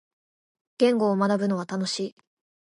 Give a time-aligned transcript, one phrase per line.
[0.79, 2.15] 言語を学ぶのは楽しい。